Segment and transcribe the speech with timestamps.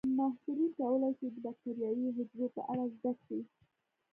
[0.17, 3.39] محصلین کولی شي د بکټریايي حجرو په اړه زده کړي.